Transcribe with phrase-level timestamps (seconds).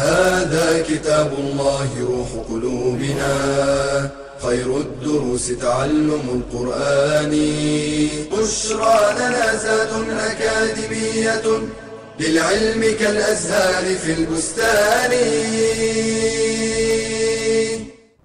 [0.00, 3.32] هذا كتاب الله روح قلوبنا.
[4.42, 7.32] خير الدروس تعلم القرآن.
[8.32, 9.92] بشرى لنا زاد
[10.30, 11.46] أكاديمية
[12.20, 15.12] للعلم كالأزهار في البستان.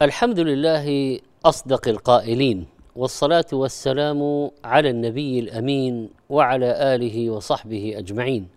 [0.01, 8.54] الحمد لله أصدق القائلين والصلاة والسلام على النبي الأمين وعلى آله وصحبه أجمعين.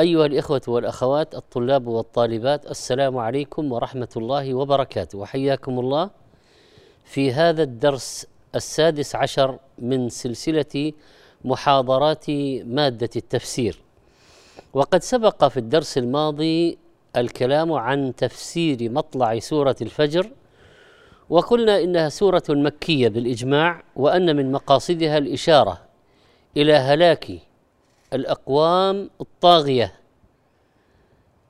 [0.00, 5.18] أيها الإخوة والأخوات الطلاب والطالبات السلام عليكم ورحمة الله وبركاته.
[5.18, 6.10] وحياكم الله
[7.04, 10.92] في هذا الدرس السادس عشر من سلسلة
[11.44, 12.30] محاضرات
[12.64, 13.80] مادة التفسير.
[14.74, 16.78] وقد سبق في الدرس الماضي
[17.16, 20.30] الكلام عن تفسير مطلع سورة الفجر
[21.30, 25.80] وقلنا إنها سورة مكية بالإجماع وأن من مقاصدها الإشارة
[26.56, 27.49] إلى هلاك
[28.12, 29.92] الأقوام الطاغية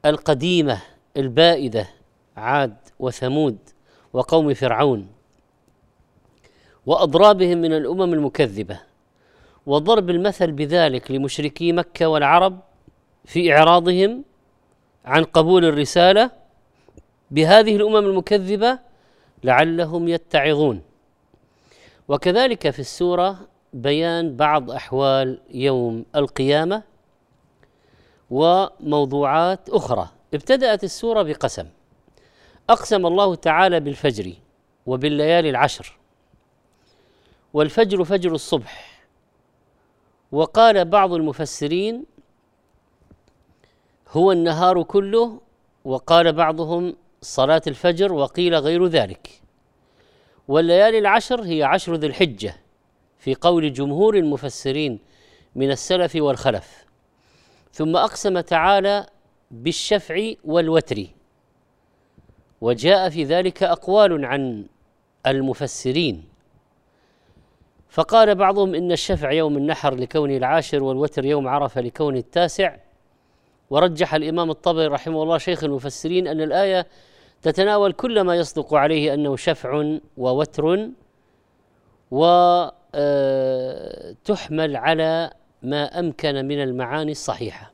[0.04, 0.82] القديمة
[1.16, 1.88] البائدة
[2.36, 3.58] عاد وثمود
[4.12, 5.08] وقوم فرعون
[6.86, 8.80] وأضرابهم من الأمم المكذبة
[9.66, 12.60] وضرب المثل بذلك لمشركي مكة والعرب
[13.24, 14.24] في إعراضهم
[15.04, 16.30] عن قبول الرسالة
[17.30, 18.78] بهذه الأمم المكذبة
[19.44, 20.82] لعلهم يتعظون.
[22.08, 26.82] وكذلك في السورة بيان بعض أحوال يوم القيامة
[28.30, 30.08] وموضوعات أخرى.
[30.34, 31.66] ابتدأت السورة بقسم.
[32.70, 34.32] أقسم الله تعالى بالفجر
[34.86, 35.98] وبالليالي العشر.
[37.52, 39.02] والفجر فجر الصبح.
[40.32, 42.04] وقال بعض المفسرين
[44.08, 45.40] هو النهار كله
[45.84, 49.40] وقال بعضهم صلاة الفجر وقيل غير ذلك.
[50.48, 52.59] والليالي العشر هي عشر ذي الحجة.
[53.20, 54.98] في قول جمهور المفسرين
[55.54, 56.84] من السلف والخلف
[57.72, 59.06] ثم أقسم تعالى
[59.50, 61.06] بالشفع والوتر
[62.60, 64.66] وجاء في ذلك أقوال عن
[65.26, 66.24] المفسرين.
[67.88, 72.76] فقال بعضهم إن الشفع يوم النحر لكونه العاشر والوتر يوم عرفة لكونه التاسع.
[73.70, 76.86] ورجح الإمام الطبري رحمه الله شيخ المفسرين أن الآية
[77.42, 80.88] تتناول كل ما يصدق عليه أنه شفع ووتر
[82.10, 84.14] وتحمل آه،
[84.76, 85.30] على
[85.62, 87.72] ما أمكن من المعاني الصحيحة.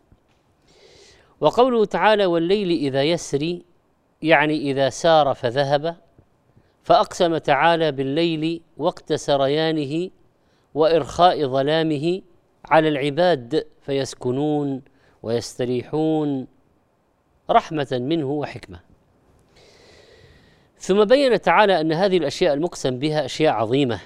[1.40, 3.64] وقوله تعالى والليل إذا يسري
[4.22, 5.96] يعني إذا سار فذهب
[6.82, 10.10] فأقسم تعالى بالليل وقت سريانه
[10.74, 12.22] وإرخاء ظلامه
[12.64, 14.82] على العباد فيسكنون
[15.22, 16.46] ويستريحون
[17.50, 18.80] رحمة منه وحكمة.
[20.78, 24.00] ثم بين تعالى أن هذه الأشياء المقسم بها أشياء عظيمة.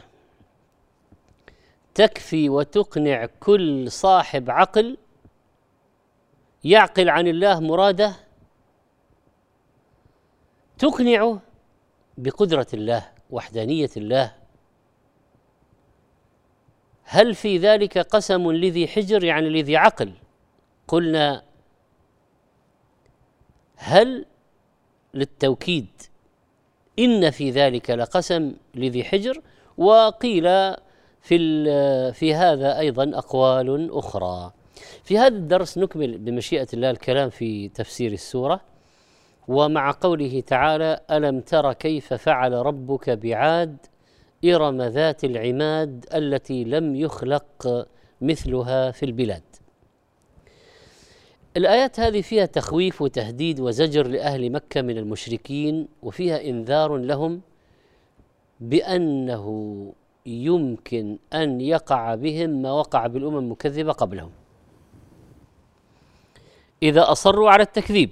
[2.01, 4.97] تكفي وتقنع كل صاحب عقل
[6.65, 8.17] يعقل عن الله مراده
[10.79, 11.41] تقنعه
[12.19, 14.35] بقدرة الله وحدانية الله.
[17.03, 20.13] هل في ذلك قسم لذي حجر يعني لذي عقل؟
[20.89, 21.45] قلنا
[23.77, 24.27] هل
[25.15, 26.03] للتوكيد
[26.99, 29.43] إن في ذلك لقسم لذي حجر؟
[29.79, 30.47] وقيل
[31.21, 34.53] في في هذا أيضا أقوال أخرى.
[35.05, 38.61] في هذا الدرس نكمل بمشيئة الله الكلام في تفسير السورة.
[39.49, 43.77] ومع قوله تعالى ألم تر كيف فعل ربك بعاد
[44.45, 47.87] إرم ذات العماد التي لم يخلق
[48.21, 49.43] مثلها في البلاد؟
[51.57, 57.41] الآيات هذه فيها تخويف وتهديد وزجر لأهل مكة من المشركين وفيها إنذار لهم
[58.61, 59.47] بأنه
[60.27, 64.31] يمكن أن يقع بهم ما وقع بالأمم المكذبة قبلهم.
[66.83, 68.11] إذا أصروا على التكذيب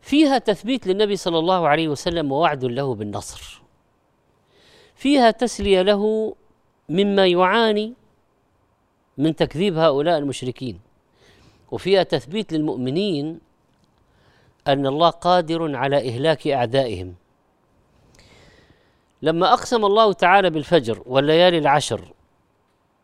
[0.00, 3.62] فيها تثبيت للنبي صلى الله عليه وسلم ووعد له بالنصر.
[4.94, 6.34] فيها تسلية له
[6.88, 7.94] مما يعاني
[9.18, 10.80] من تكذيب هؤلاء المشركين.
[11.70, 13.40] وفيها تثبيت للمؤمنين
[14.68, 17.14] أن الله قادر على إهلاك أعدائهم.
[19.22, 22.12] لما أقسم الله تعالى بالفجر والليالي العشر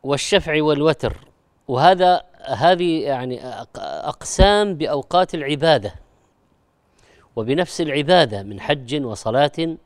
[0.03, 1.17] والشفع والوتر
[1.69, 3.41] وهذا هذه يعني
[3.77, 5.95] أقسام بأوقات العبادة
[7.37, 9.77] وبنفس العبادة من حج وصلاة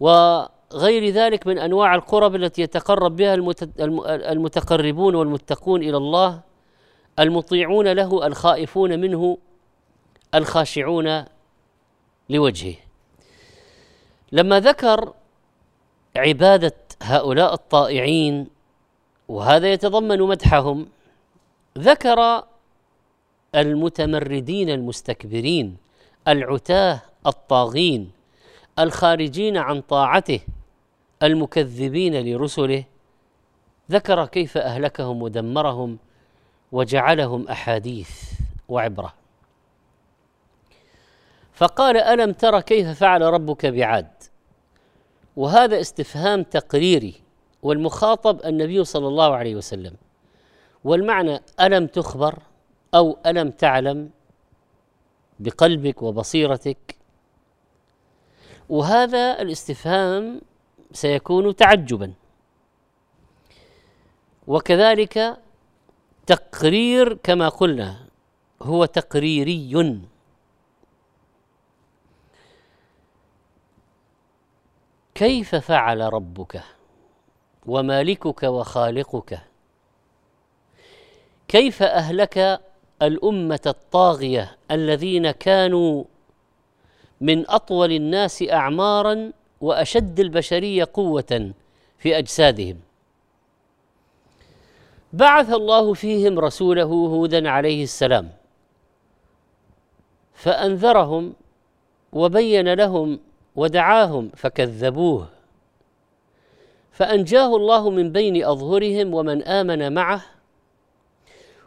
[0.00, 3.34] وغير ذلك من أنواع القرب التي يتقرب بها
[4.32, 6.40] المتقربون والمتقون إلى الله
[7.18, 9.38] المطيعون له الخائفون منه
[10.34, 11.24] الخاشعون
[12.28, 12.74] لوجهه.
[14.32, 15.12] لما ذكر
[16.16, 18.46] عبادة هؤلاء الطائعين
[19.28, 20.86] وهذا يتضمن مدحهم
[21.78, 22.44] ذكر
[23.54, 25.76] المتمردين المستكبرين
[26.28, 28.10] العتاه الطاغين
[28.78, 30.40] الخارجين عن طاعته
[31.22, 32.84] المكذبين لرسله
[33.90, 35.98] ذكر كيف أهلكهم ودمرهم
[36.72, 38.10] وجعلهم أحاديث
[38.68, 39.23] وعبرة.
[41.54, 44.08] فقال ألم تر كيف فعل ربك بعاد؟
[45.36, 47.14] وهذا استفهام تقريري
[47.62, 49.96] والمخاطب النبي صلى الله عليه وسلم.
[50.84, 52.38] والمعنى ألم تخبر
[52.94, 54.10] أو ألم تعلم
[55.40, 56.96] بقلبك وبصيرتك؟
[58.68, 60.40] وهذا الاستفهام
[60.92, 62.12] سيكون تعجبا.
[64.46, 65.36] وكذلك
[66.26, 68.06] تقرير كما قلنا
[68.62, 70.04] هو تقريري.
[75.14, 76.62] كيف فعل ربك؟
[77.66, 79.40] ومالكك وخالقك.
[81.48, 82.60] كيف أهلك
[83.02, 86.04] الأمة الطاغية الذين كانوا
[87.20, 91.52] من أطول الناس اعمارا وأشد البشرية قوة
[91.98, 92.80] في أجسادهم؟
[95.12, 98.30] بعث الله فيهم رسوله هودا عليه السلام
[100.34, 101.32] فأنذرهم
[102.12, 103.20] وبين لهم
[103.56, 105.28] ودعاهم فكذبوه.
[106.92, 110.22] فأنجاه الله من بين أظهرهم ومن آمن معه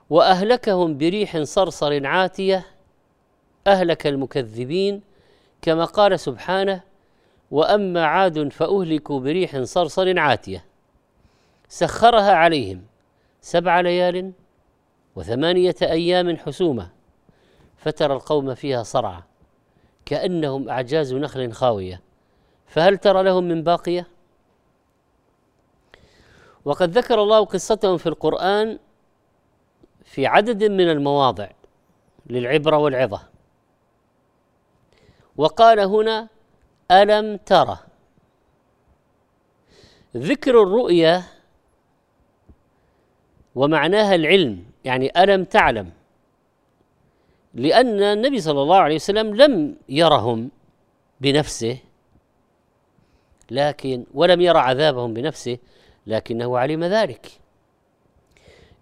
[0.09, 2.65] وأهلكهم بريح صرصر عاتية.
[3.67, 5.01] أهلك المكذبين
[5.61, 6.81] كما قال سبحانه
[7.51, 10.65] وأما عاد فأهلكوا بريح صرصر عاتية.
[11.69, 12.83] سخرها عليهم
[13.41, 14.31] سبع ليال
[15.15, 16.89] وثمانية أيام حسومة
[17.77, 19.26] فترى القوم فيها صرعى.
[20.07, 22.01] كأنهم أعجاز نخل خاوية.
[22.67, 24.07] فهل ترى لهم من باقية؟
[26.65, 28.79] وقد ذكر الله قصتهم في القرآن
[30.03, 31.49] في عدد من المواضع
[32.25, 33.21] للعبرة والعظة.
[35.37, 36.27] وقال هنا
[36.91, 37.77] ألم ترى؟
[40.17, 41.23] ذكر الرؤيا
[43.55, 45.91] ومعناها العلم يعني ألم تعلم.
[47.57, 50.51] لأن النبي صلى الله عليه وسلم لم يرهم
[51.21, 51.77] بنفسه
[53.51, 55.57] لكن ولم يرى عذابهم بنفسه
[56.07, 57.27] لكنه علم ذلك.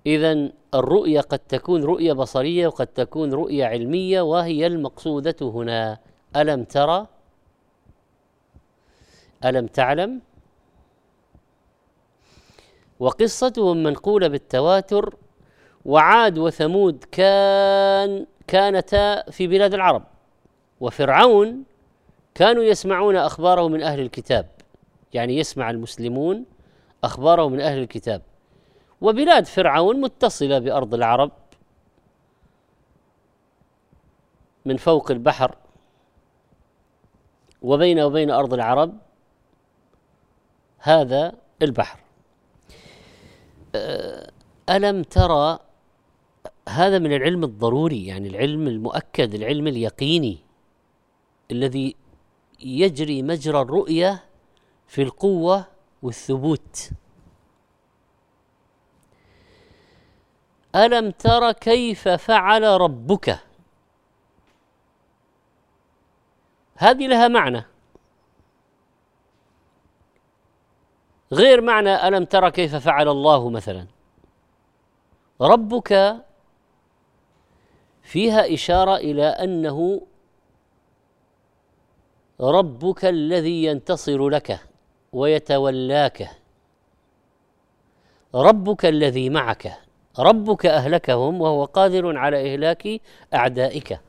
[0.05, 5.97] اذا الرؤيا قد تكون رؤيه بصرية وقد تكون رؤيه علمية وهي المقصودة هنا.
[6.35, 7.07] ألم ترى؟
[9.45, 10.21] ألم تعلم؟
[12.99, 15.15] وقصتهم منقولة بالتواتر
[15.85, 20.03] وعاد وثمود كان كانتا في بلاد العرب.
[20.79, 21.63] وفرعون
[22.35, 24.47] كانوا يسمعون أخباره من أهل الكتاب.
[25.13, 26.45] يعني يسمع المسلمون
[27.03, 28.21] أخباره من أهل الكتاب.
[29.01, 31.31] وبلاد فرعون متصلة بأرض العرب
[34.65, 35.55] من فوق البحر.
[37.61, 38.97] وبين وبين أرض العرب
[40.79, 41.99] هذا البحر.
[44.69, 45.59] ألم ترى
[46.69, 50.37] هذا من العلم الضروري يعني العلم المؤكد العلم اليقيني
[51.51, 51.95] الذي
[52.59, 54.23] يجري مجرى الرؤية
[54.87, 55.65] في القوة
[56.01, 56.89] والثبوت.
[60.75, 63.39] ألم تر كيف فعل ربك؟
[66.77, 67.63] هذه لها معنى.
[71.33, 73.87] غير معنى ألم تر كيف فعل الله مثلا.
[75.41, 76.23] ربك
[78.15, 80.01] فيها إشارة إلى أنه
[82.41, 84.59] ربك الذي ينتصر لك
[85.13, 86.29] ويتولاك.
[88.35, 89.73] ربك الذي معك.
[90.19, 93.01] ربك أهلكهم وهو قادر على إهلاك
[93.33, 93.99] أعدائك.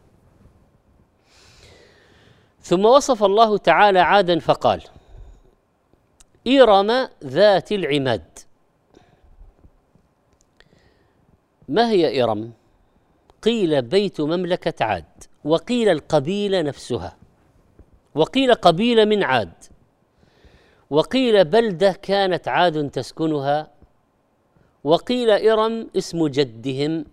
[2.60, 4.82] ثم وصف الله تعالى عادا فقال
[6.48, 8.38] إرم ذات العماد.
[11.68, 12.52] ما هي إرم؟
[13.46, 15.04] قيل بيت مملكة عاد
[15.44, 17.16] وقيل القبيلة نفسها
[18.14, 19.52] وقيل قبيلة من عاد
[20.90, 23.70] وقيل بلدة كانت عاد تسكنها
[24.84, 27.04] وقيل إرم اسم جدهم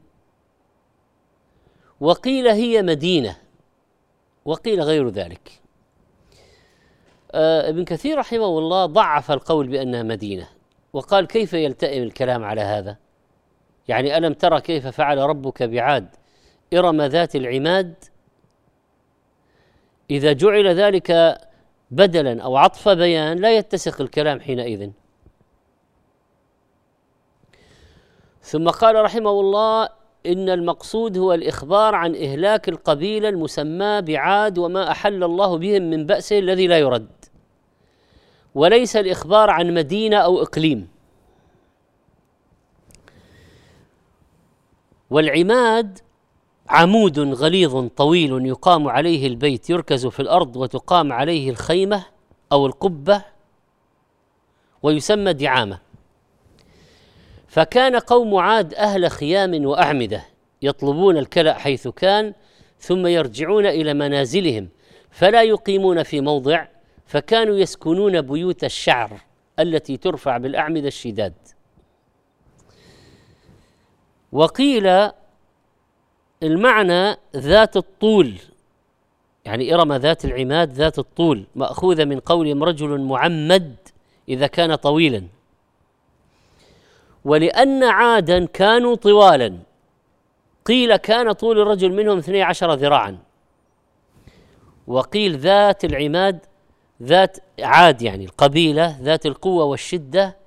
[2.00, 3.38] وقيل هي مدينة
[4.46, 5.52] وقيل غير ذلك.
[7.32, 10.48] آه ابن كثير رحمه الله ضعف القول بأنها مدينة
[10.94, 12.98] وقال كيف يلتئم الكلام على هذا؟
[13.88, 16.23] يعني ألم ترى كيف فعل ربك بعاد؟
[16.80, 17.94] إرم ذات العماد
[20.10, 21.38] إذا جعل ذلك
[21.92, 24.90] بدلا أو عطف بيان لا يتسق الكلام حينئذ.
[28.42, 29.90] ثم قال رحمه الله
[30.26, 36.40] إن المقصود هو الإخبار عن إهلاك القبيلة المسماة بعاد وما أحل الله بهم من بأسه
[36.40, 37.10] الذي لا يرد.
[38.56, 40.88] وليس الإخبار عن مدينة أو إقليم.
[45.10, 46.00] والعماد
[46.70, 52.06] عمود غليظ طويل يقام عليه البيت يركز في الأرض وتقام عليه الخيمة
[52.52, 53.22] أو القبة
[54.84, 55.80] ويسمى دعامة.
[57.48, 60.26] فكان قوم عاد أهل خيام وأعمدة
[60.62, 62.34] يطلبون الكلأ حيث كان
[62.80, 64.70] ثم يرجعون إلى منازلهم
[65.12, 66.66] فلا يقيمون في موضع
[67.06, 69.20] فكانوا يسكنون بيوت الشعر
[69.60, 71.34] التي ترفع بالأعمدة الشداد.
[74.32, 75.10] وقيل
[76.44, 78.34] المعنى ذات الطول.
[79.46, 81.44] يعني إرم ذات العماد ذات الطول.
[81.56, 83.76] مأخوذة من قولهم رجل معمد
[84.30, 85.24] إذا كان طويلا.
[87.26, 89.58] ولأن عادا كانوا طوالا.
[90.66, 93.18] قيل كان طول الرجل منهم 12 ذراعا.
[94.88, 96.40] وقيل ذات العماد
[97.04, 100.38] ذات عاد يعني القبيلة ذات القوة والشدة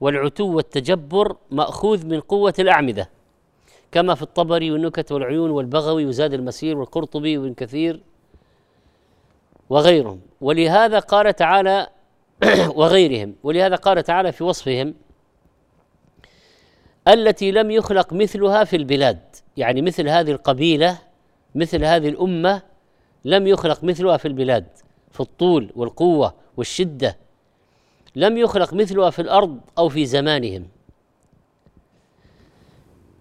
[0.00, 3.15] والعتو والتجبر مأخوذ من قوة الأعمدة.
[3.96, 8.00] كما في الطبري والنكت والعيون والبغوي وزاد المسير والقرطبي وابن كثير
[9.70, 10.20] وغيرهم.
[10.40, 11.86] ولهذا قال تعالى
[12.78, 13.34] وغيرهم.
[13.42, 14.94] ولهذا قال تعالى في وصفهم
[17.08, 19.36] التي لم يخلق مثلها في البلاد.
[19.56, 20.98] يعني مثل هذه القبيلة
[21.54, 22.62] مثل هذه الأمة
[23.24, 24.66] لم يخلق مثلها في البلاد
[25.10, 27.16] في الطول والقوة والشدة.
[28.16, 30.75] لم يخلق مثلها في الأرض أو في زمانهم.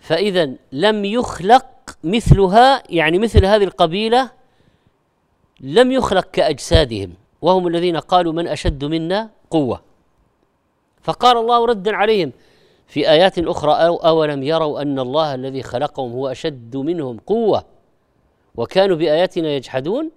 [0.05, 1.65] فإذا لم يخلق
[2.03, 4.31] مثلها يعني مثل هذه القبيلة
[5.61, 9.81] لم يخلق كأجسادهم وهم الذين قالوا من أشد منا قوة.
[11.01, 12.31] فقال الله ردا عليهم
[12.87, 17.65] في آيات أخرى أو أولم يروا أن الله الذي خلقهم هو أشد منهم قوة؟
[18.55, 20.11] وكانوا بآياتنا يجحدون.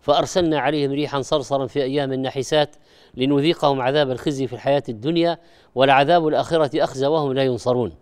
[0.00, 2.76] فأرسلنا عليهم ريحا صرصرا في أيام النحسات
[3.14, 5.38] لنذيقهم عذاب الخزي في الحياة الدنيا
[5.74, 7.92] ولعذاب الآخرة أخزى وهم لا ينصرون.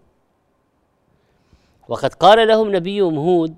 [1.90, 3.54] وقد قال لهم نبيهم هود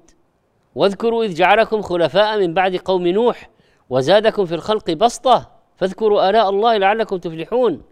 [0.74, 3.50] واذكروا إذ جعلكم خلفاء من بعد قوم نوح
[3.90, 7.82] وزادكم في الخلق بسطة فاذكروا آلاء الله لعلكم تفلحون.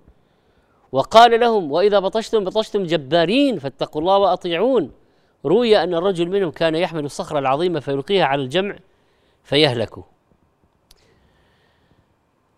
[0.92, 4.92] وقال لهم وإذا بطشتم بطشتم جبارين فاتقوا الله وأطيعون.
[5.44, 8.76] روي أن الرجل منهم كان يحمل الصخرة العظيمة فيلقيها على الجمع
[9.44, 10.02] فيهلكوا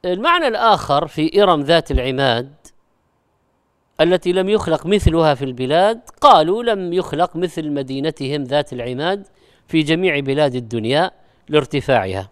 [0.05, 2.53] المعنى الآخر في إرم ذات العماد
[4.03, 9.27] التي لم يخلق مثلها في البلاد قالوا لم يخلق مثل مدينتهم ذات العماد
[9.69, 11.11] في جميع بلاد الدنيا
[11.49, 12.31] لارتفاعها.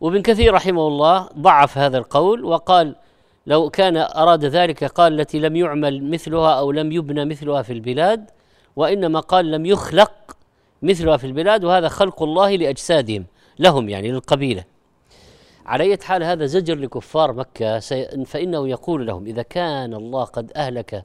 [0.00, 2.96] وابن كثير رحمه الله ضعف هذا القول وقال
[3.46, 8.30] لو كان أراد ذلك قال التي لم يعمل مثلها أو لم يبنى مثلها في البلاد
[8.76, 10.12] وإنما قال لم يخلق
[10.82, 13.24] مثلها في البلاد وهذا خلق الله لأجسادهم
[13.58, 14.64] لهم يعني للقبيلة.
[15.66, 17.78] على أي حال هذا زجر لكفار مكة
[18.24, 21.04] فإنه يقول لهم إذا كان الله قد أهلك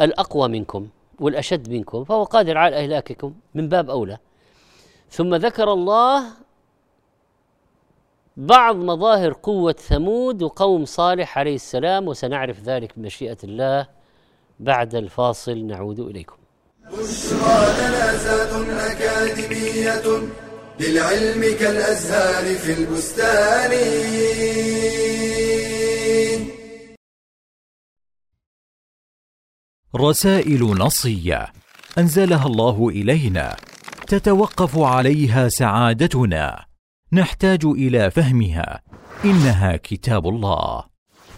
[0.00, 0.88] الأقوى منكم
[1.20, 4.18] والأشد منكم فهو قادر على إهلاككم من باب أولى.
[5.10, 6.24] ثم ذكر الله
[8.36, 13.86] بعض مظاهر قوة ثمود وقوم صالح عليه السلام وسنعرف ذلك بمشيئة الله
[14.60, 15.58] بعد الفاصل.
[15.58, 16.36] نعود إليكم.
[16.92, 17.72] بشرى
[18.92, 20.02] أكاديمية
[20.80, 23.72] للعلم كالأزهار في البستان.
[29.96, 31.52] رسائل نصية.
[31.98, 33.56] أنزلها الله إلينا.
[34.06, 36.66] تتوقف عليها سعادتنا.
[37.12, 38.82] نحتاج إلى فهمها.
[39.24, 40.91] إنها كتاب الله.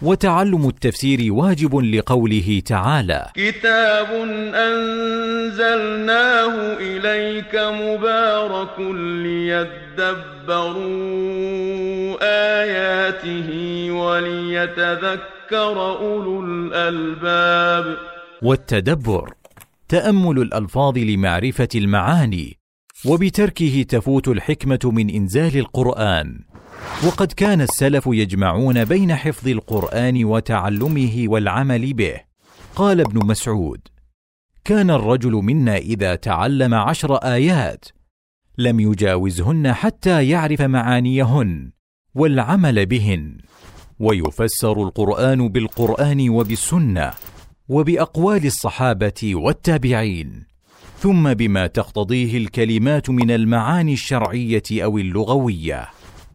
[0.04, 3.26] وتعلم التفسير واجب لقوله تعالى.
[3.34, 4.06] كتاب
[4.54, 8.80] أنزلناه إليك مبارك
[9.24, 12.16] ليدبروا
[12.62, 13.48] آياته
[13.92, 17.96] وليتذكر أولو الألباب.
[18.42, 19.34] والتدبر
[19.88, 22.63] تأمل الألفاظ لمعرفة المعاني
[23.06, 26.40] وبتركه تفوت الحكمة من إنزال القرآن.
[27.06, 32.20] وقد كان السلف يجمعون بين حفظ القرآن وتعلمه والعمل به.
[32.76, 33.80] قال ابن مسعود
[34.64, 37.84] كان الرجل منا إذا تعلم عشر آيات
[38.58, 41.72] لم يجاوزهن حتى يعرف معانيهن
[42.14, 43.38] والعمل بهن.
[43.98, 47.10] ويفسر القرآن بالقرآن وبالسنة
[47.68, 50.53] وبأقوال الصحابة والتابعين.
[51.04, 55.86] ثم بما تقتضيه الكلمات من المعاني الشرعية أو اللغوية.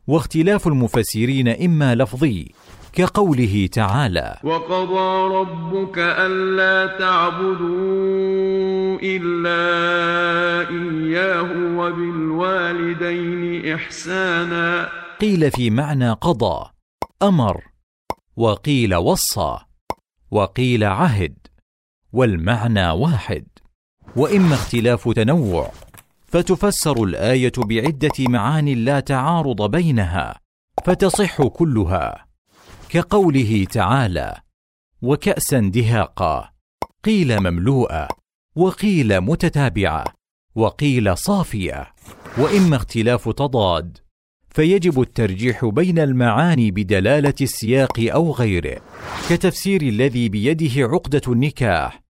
[0.08, 2.52] واختلاف المفسرين إما لفظي
[2.94, 7.70] كقوله تعالى وقضى ربك ألا تعبدوا
[9.04, 9.60] إلا
[10.70, 14.90] إياه وبالوالدين إحسانا.
[15.22, 16.70] قيل في معنى قضى
[17.24, 17.64] أمر
[18.36, 19.58] وقيل وصى
[20.32, 21.38] وقيل عهد
[22.14, 23.59] والمعنى واحد.
[24.16, 25.72] وإما اختلاف تنوع
[26.28, 30.39] فتفسر الآية بعدة معان لا تعارض بينها
[30.86, 32.25] فتصح كلها.
[32.89, 34.38] كقوله تعالى
[35.01, 36.50] وكأسا دهاقا
[37.04, 38.08] قيل مملوءه
[38.56, 40.04] وقيل متتابعه
[40.56, 41.94] وقيل صافيه
[42.38, 43.98] وإما اختلاف تضاد
[44.50, 48.82] فيجب الترجيح بين المعاني بدلالة السياق أو غيره
[49.30, 52.01] كتفسير الذي بيده عقدة النكاح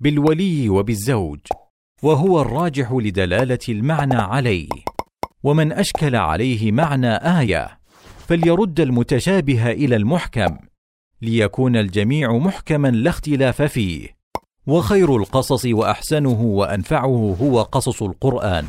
[0.00, 1.38] بالولي وبالزوج
[2.02, 4.68] وهو الراجح لدلالة المعنى عليه
[5.42, 7.78] ومن أشكل عليه معنى آية
[8.28, 10.56] فليرد المتشابه إلى المحكم
[11.22, 14.18] ليكون الجميع محكما لا اختلاف فيه
[14.66, 18.64] وخير القصص وأحسنه وأنفعه هو قصص القرآن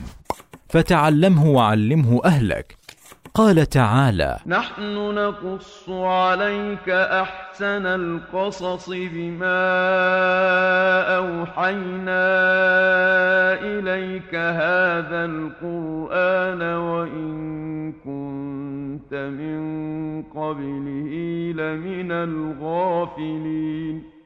[0.69, 2.77] فتعلمه وعلمه أهلك.
[3.33, 9.61] قال تعالى نحن نقص عليك أحسن القصص بما
[11.17, 12.29] أوحينا
[13.61, 19.59] إليك هذا القرآن وإن كنت من
[20.23, 21.11] قبله
[21.55, 24.18] لمن الغافلين.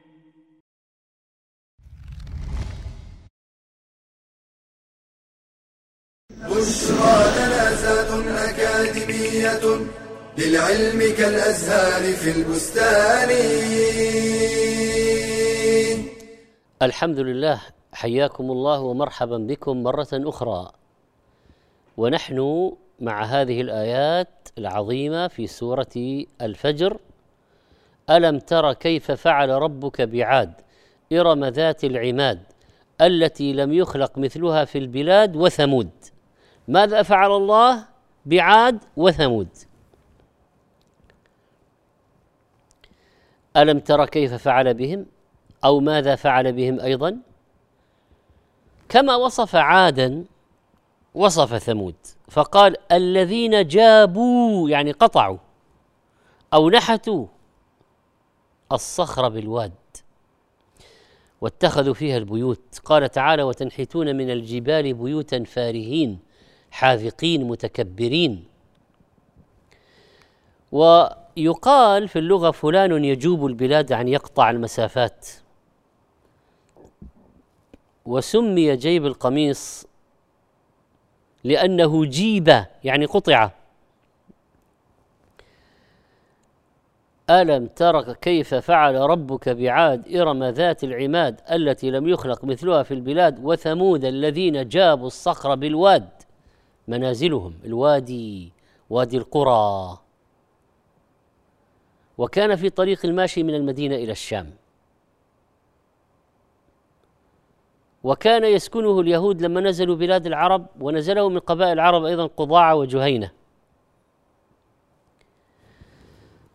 [6.50, 9.64] بشرى لنا زاد أكاديمية
[10.38, 13.30] للعلم كالأزهار في البستان.
[16.82, 17.60] الحمد لله
[17.92, 20.72] حياكم الله ومرحبا بكم مرة أخرى.
[21.96, 26.98] ونحن مع هذه الآيات العظيمة في سورة الفجر.
[28.10, 30.52] ألم تر كيف فعل ربك بعاد؟
[31.12, 32.42] إرم ذات العماد
[33.00, 35.90] التي لم يخلق مثلها في البلاد وثمود.
[36.68, 37.84] ماذا فعل الله؟
[38.26, 39.48] بعاد وثمود.
[43.56, 45.06] ألم تر كيف فعل بهم؟
[45.64, 47.18] أو ماذا فعل بهم أيضا؟
[48.88, 50.24] كما وصف عادا
[51.14, 51.94] وصف ثمود.
[52.28, 55.38] فقال الذين جابوا يعني قطعوا
[56.54, 57.26] أو نحتوا
[58.72, 59.72] الصخر بالواد
[61.40, 62.78] واتخذوا فيها البيوت.
[62.84, 66.18] قال تعالى وتنحتون من الجبال بيوتا فارهين
[66.74, 68.44] حاذقين متكبرين.
[70.72, 75.28] ويقال في اللغة فلان يجوب البلاد عن يقطع المسافات.
[78.06, 79.86] وسمي جيب القميص
[81.44, 83.50] لأنه جيب يعني قطع.
[87.30, 93.44] ألم تر كيف فعل ربك بعاد إرم ذات العماد التي لم يخلق مثلها في البلاد
[93.44, 96.08] وثمود الذين جابوا الصخر بالواد؟
[96.88, 98.52] منازلهم الوادي
[98.90, 99.98] وادي القرى.
[102.18, 104.50] وكان في طريق الماشي من المدينة إلى الشام.
[108.04, 113.30] وكان يسكنه اليهود لما نزلوا بلاد العرب ونزلوا من قبائل العرب أيضا قضاعة وجهينة.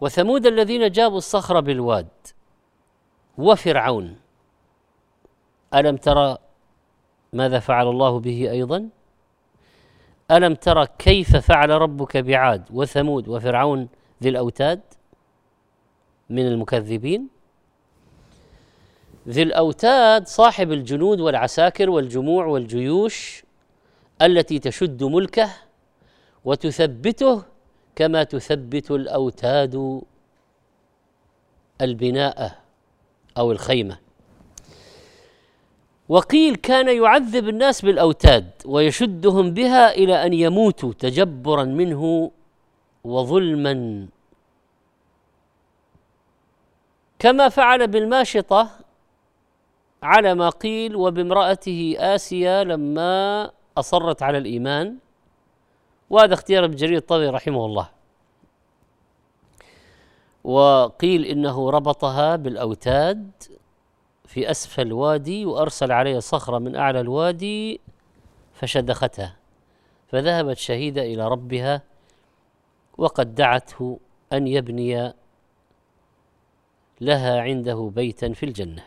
[0.02, 2.08] وثمود الذين جابوا الصخر بالواد.
[3.38, 4.20] وفرعون.
[5.74, 6.38] ألم ترى
[7.34, 8.90] ماذا فعل الله به أيضا؟
[10.32, 13.90] ألم ترى كيف فعل ربك بعاد وثمود وفرعون
[14.24, 14.82] ذي الأوتاد
[16.30, 17.28] من المكذبين؟
[19.28, 23.44] ذي الأوتاد صاحب الجنود والعساكر والجموع والجيوش
[24.22, 25.50] التي تشد ملكه
[26.46, 27.44] وتثبته
[27.96, 30.02] كما تثبت الأوتاد
[31.82, 32.62] البناء
[33.38, 34.09] أو الخيمة.
[36.10, 42.32] وقيل كان يعذب الناس بالأوتاد ويشدهم بها إلى أن يموتوا تجبرا منه
[43.04, 44.08] وظلما.
[47.20, 48.70] كما فعل بالماشطة
[50.04, 54.98] على ما قيل وبامرأته آسيا لما أصرت على الإيمان
[56.10, 57.90] وهذا اختيار ابن جرير الطبري رحمه الله.
[60.44, 63.32] وقيل إنه ربطها بالأوتاد
[64.30, 67.82] في أسفل الوادي وأرسل عليها صخرة من أعلى الوادي
[68.54, 69.36] فشدختها
[70.08, 71.82] فذهبت شهيدة إلى ربها
[72.98, 74.00] وقد دعته
[74.34, 75.14] أن يبني
[77.02, 78.84] لها عنده بيتا في الجنة.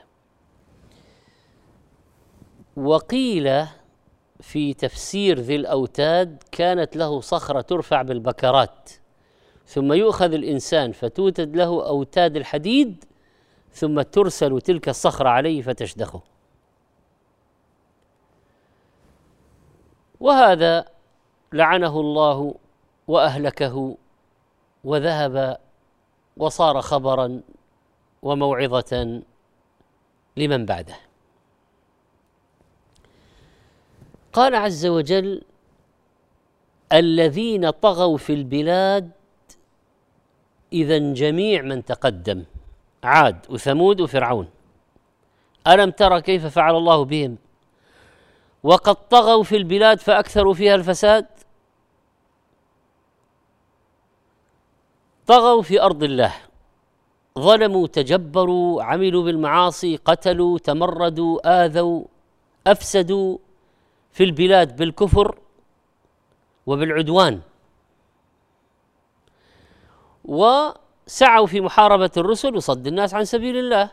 [2.76, 3.66] وقيل
[4.40, 8.90] في تفسير ذي الأوتاد كانت له صخرة ترفع بالبكرات
[9.66, 13.04] ثم يؤخذ الإنسان فتوتد له أوتاد الحديد
[13.72, 16.20] ثم ترسل تلك الصخرة عليه فتشدخه.
[20.20, 20.88] وهذا
[21.52, 22.54] لعنه الله
[23.08, 23.96] وأهلكه
[24.84, 25.58] وذهب
[26.36, 27.40] وصار خبرا
[28.22, 29.22] وموعظة
[30.36, 30.96] لمن بعده.
[34.32, 35.42] قال عز وجل
[36.92, 39.10] الذين طغوا في البلاد
[40.72, 42.44] إذا جميع من تقدم.
[43.04, 44.50] عاد وثمود وفرعون.
[45.66, 47.36] ألم ترى كيف فعل الله بهم؟
[48.62, 51.26] وقد طغوا في البلاد فأكثروا فيها الفساد؟
[55.26, 56.34] طغوا في أرض الله.
[57.38, 62.04] ظلموا تجبروا عملوا بالمعاصي قتلوا تمردوا آذوا
[62.66, 63.38] أفسدوا
[64.12, 65.38] في البلاد بالكفر
[66.66, 67.40] وبالعدوان.
[71.06, 73.90] وسعوا في محاربة الرسل وصد الناس عن سبيل الله.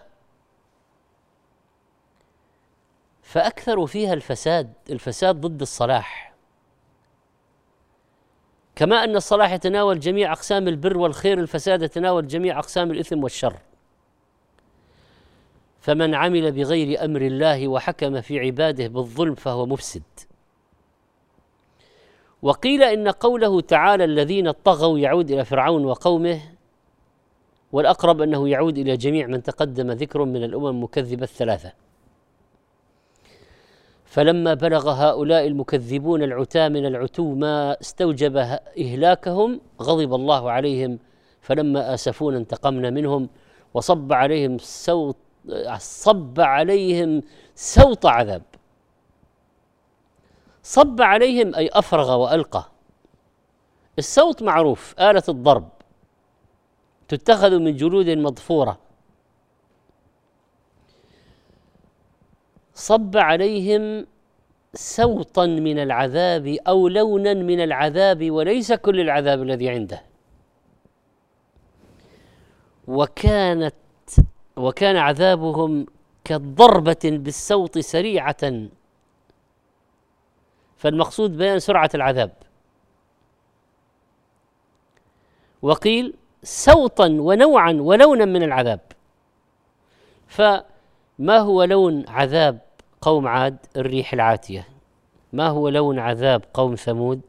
[3.21, 6.33] فأكثروا فيها الفساد الفساد ضد الصلاح.
[8.75, 13.55] كما أن الصلاح يتناول جميع أقسام البر والخير الفساد يتناول جميع أقسام الإثم والشر.
[15.81, 20.03] فمن عمل بغير أمر الله وحكم في عباده بالظلم فهو مفسد.
[22.41, 26.41] وقيل إن قوله تعالى الذين طغوا يعود إلى فرعون وقومه
[27.71, 31.73] والأقرب أنه يعود إلى جميع من تقدم ذكر من الأمم المكذبة الثلاثة.
[34.05, 38.37] فلما بلغ هؤلاء المكذبون العتاة من العتو ما استوجب
[38.79, 40.99] إهلاكهم غضب الله عليهم.
[41.41, 43.29] فلما آسفونا انتقمنا منهم
[43.73, 45.15] وصب عليهم سوط
[45.77, 47.21] صب عليهم
[47.55, 48.41] سوط عذاب.
[50.63, 52.65] صب عليهم أي أفرغ وألقى.
[53.99, 55.69] السوط معروف آلة الضرب.
[57.09, 58.79] تتخذ من جلود مضفورة.
[62.73, 64.07] صب عليهم
[64.73, 70.01] سوطا من العذاب أو لونا من العذاب وليس كل العذاب الذي عنده.
[72.87, 73.75] وكانت
[74.57, 75.85] وكان عذابهم
[76.23, 78.69] كضربة بالسوط سريعة.
[80.77, 82.31] فالمقصود بيان سرعة العذاب.
[85.61, 88.79] وقيل سوطا ونوعا ولونا من العذاب.
[90.27, 92.59] فما هو لون عذاب
[93.01, 94.67] قوم عاد؟ الريح العاتية.
[95.33, 97.21] ما هو لون عذاب قوم ثمود؟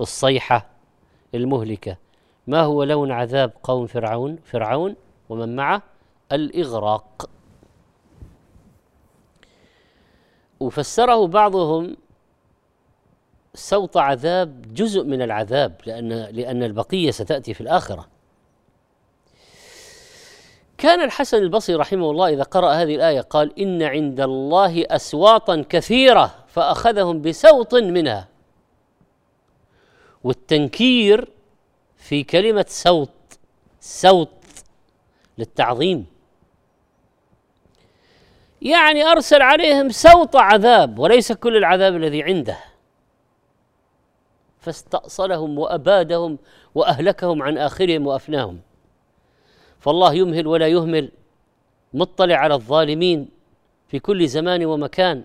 [0.00, 0.66] الصيحة
[1.34, 1.96] المهلكة.
[2.46, 4.96] ما هو لون عذاب قوم فرعون؟ فرعون
[5.28, 5.82] ومن معه؟
[6.32, 7.30] الإغراق.
[10.60, 11.96] وفسره بعضهم
[13.54, 18.17] سوط عذاب جزء من العذاب لأن لأن البقية ستأتي في الآخرة.
[20.78, 26.34] كان الحسن البصري رحمه الله إذا قرأ هذه الآية قال إن عند الله أسواطا كثيرة
[26.46, 28.28] فأخذهم بسوط منها.
[30.24, 31.28] والتنكير
[31.96, 33.10] في كلمة سوط
[33.80, 34.28] سوط
[35.38, 36.06] للتعظيم.
[38.62, 42.58] يعني أرسل عليهم سوط عذاب وليس كل العذاب الذي عنده.
[44.60, 46.38] فاستأصلهم وأبادهم
[46.74, 48.67] وأهلكهم عن آخرهم وأفناهم.
[49.80, 51.10] فالله يمهل ولا يهمل
[51.94, 53.28] مطلع على الظالمين
[53.88, 55.24] في كل زمان ومكان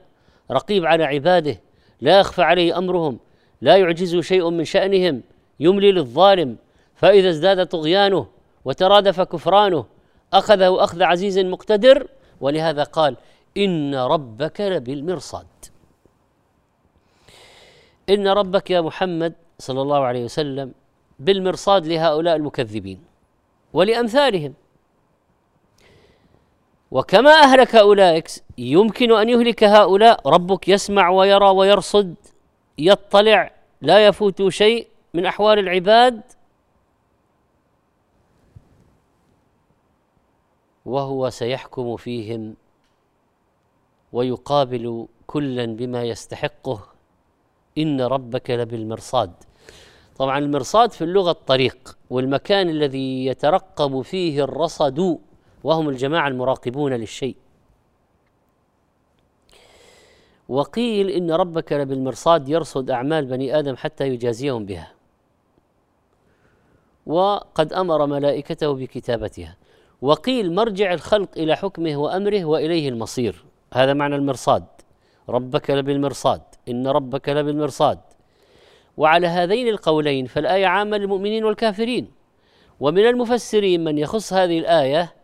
[0.52, 1.60] رقيب على عباده
[2.02, 3.20] لا يخفى عليه أمرهم
[3.62, 5.22] لا يعجزه شيء من شأنهم
[5.60, 6.58] يملي للظالم
[6.96, 8.28] فإذا ازداد طغيانه
[8.66, 9.86] وترادف كفرانه
[10.34, 12.08] أخذه أخذ عزيز مقتدر
[12.42, 13.18] ولهذا قال
[13.58, 15.46] إن ربك لبالمرصاد.
[18.10, 20.72] إن ربك يا محمد صلى الله عليه وسلم
[21.20, 23.13] بالمرصاد لهؤلاء المكذبين.
[23.74, 24.54] ولأمثالهم.
[26.92, 32.16] وكما أهلك أولئك يمكن أن يهلك هؤلاء ربك يسمع ويرى ويرصد
[32.78, 36.22] يطلع لا يفوت شيء من أحوال العباد.
[40.86, 42.56] وهو سيحكم فيهم
[44.14, 46.80] ويقابل كلا بما يستحقه.
[47.78, 49.34] إن ربك لبالمرصاد.
[50.18, 55.20] طبعا المرصاد في اللغة الطريق والمكان الذي يترقب فيه الرصد
[55.64, 57.36] وهم الجماعة المراقبون للشيء.
[60.50, 64.92] وقيل إن ربك لبالمرصاد يرصد أعمال بني آدم حتى يجازيهم بها.
[67.06, 69.58] وقد أمر ملائكته بكتابتها.
[70.02, 73.46] وقيل مرجع الخلق إلى حكمه وأمره وإليه المصير.
[73.74, 74.64] هذا معنى المرصاد.
[75.30, 76.42] ربك لبالمرصاد.
[76.70, 78.00] إن ربك لبالمرصاد.
[78.98, 82.12] وعلى هذين القولين فالآية عامة للمؤمنين والكافرين.
[82.80, 85.16] ومن المفسرين من يخص هذه الآية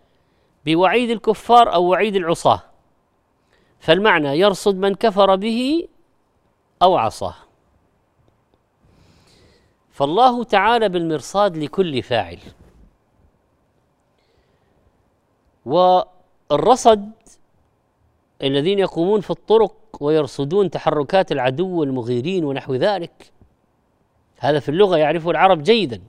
[0.65, 2.61] بوعيد الكفار أو وعيد العصاة.
[3.79, 5.87] فالمعنى يرصد من كفر به
[6.81, 7.35] أو عصاه.
[9.91, 12.39] فالله تعالى بالمرصاد لكل فاعل.
[15.65, 17.11] والرصد
[18.43, 23.31] الذين يقومون في الطرق ويرصدون تحركات العدو المغيرين ونحو ذلك
[24.39, 26.01] هذا في اللغة يعرفه العرب جيدا.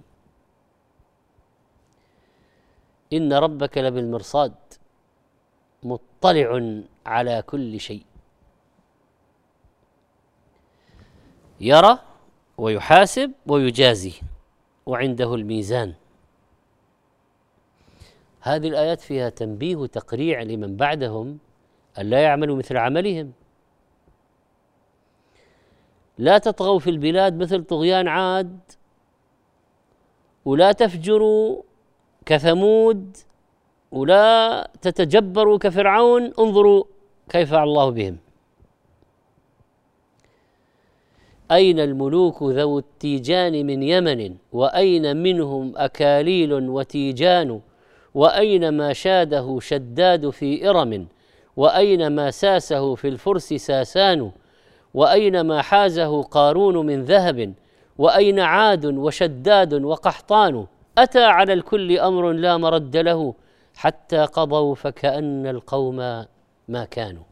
[3.12, 4.54] إن ربك لبالمرصاد
[5.82, 8.04] مطلع على كل شيء.
[11.60, 11.98] يرى
[12.58, 14.12] ويحاسب ويجازي
[14.86, 15.94] وعنده الميزان.
[18.40, 21.38] هذه الآيات فيها تنبيه وتقريع لمن بعدهم
[21.98, 23.32] أن لا يعملوا مثل عملهم.
[26.20, 28.58] لا تطغوا في البلاد مثل طغيان عاد
[30.44, 31.62] ولا تفجروا
[32.26, 33.16] كثمود
[33.92, 36.84] ولا تتجبروا كفرعون انظروا
[37.28, 38.16] كيف فعل الله بهم.
[41.50, 47.60] أين الملوك ذو التيجان من يمن؟ وأين منهم أكاليل وتيجان؟
[48.14, 51.06] وأين ما شاده شداد في إرم؟
[51.56, 54.32] وأين ما ساسه في الفرس ساسان؟
[54.94, 57.54] وأين ما حازه قارون من ذهب؟
[57.98, 60.66] وأين عاد وشداد وقحطان؟
[60.98, 63.34] أتى على الكل أمر لا مرد له
[63.74, 65.96] حتى قضوا فكأن القوم
[66.68, 67.22] ما كانوا.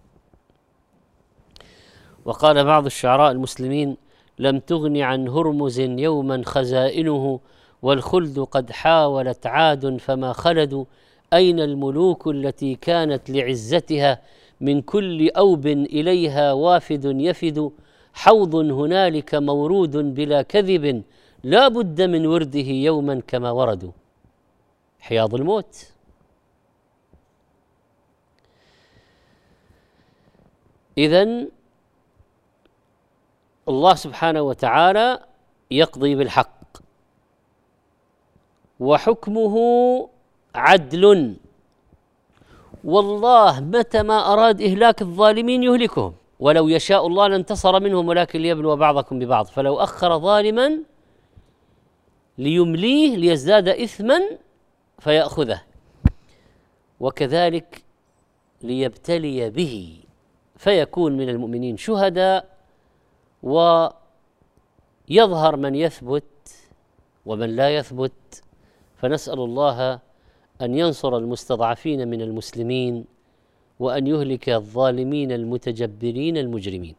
[2.24, 3.96] وقال بعض الشعراء المسلمين
[4.38, 7.40] لم تغن عن هرمز يوما خزائنه
[7.82, 10.84] والخلد قد حاولت عاد فما خلدوا
[11.32, 14.20] أين الملوك التي كانت لعزتها
[14.60, 17.72] من كل أوب إليها وافد يفد
[18.14, 21.02] حوض هنالك مورود بلا كذب
[21.44, 23.92] لا بد من ورده يوما كما وردوا
[25.00, 25.92] حياض الموت.
[30.98, 31.46] اذا
[33.68, 35.24] الله سبحانه وتعالى
[35.70, 36.78] يقضي بالحق
[38.80, 39.54] وحكمه
[40.54, 41.36] عدل.
[42.84, 46.14] والله متى ما أراد إهلاك الظالمين يهلكهم.
[46.40, 49.46] ولو يشاء الله لانتصر منهم ولكن ليبلو بعضكم ببعض.
[49.46, 50.78] فلو أخر ظالما
[52.38, 54.20] ليمليه ليزداد إثما
[54.98, 55.62] فيأخذه.
[57.00, 57.82] وكذلك
[58.62, 60.00] ليبتلي به
[60.56, 62.56] فيكون من المؤمنين شهداء
[63.42, 63.96] ويظهر
[65.56, 66.24] من يثبت
[67.26, 68.42] ومن لا يثبت.
[68.96, 70.07] فنسأل الله
[70.62, 73.04] أن ينصر المستضعفين من المسلمين
[73.78, 76.94] وأن يهلك الظالمين المتجبرين المجرمين.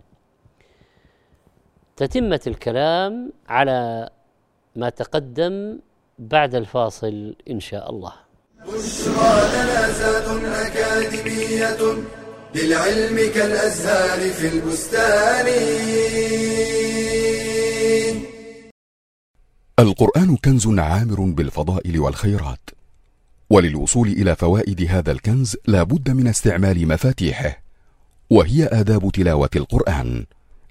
[1.96, 4.10] تتمه الكلام على
[4.76, 5.80] ما تقدم
[6.20, 8.14] بعد الفاصل إن شاء الله.
[8.68, 12.04] بشرى لنا أكاديمية
[12.56, 15.48] للعلم كالأزهار في البستان.
[19.80, 22.79] القرآن كنز عامر بالفضائل والخيرات.
[23.50, 27.64] وللوصول إلى فوائد هذا الكنز لا بد من استعمال مفاتيحه
[28.30, 30.26] وهي آداب تلاوة القرآن.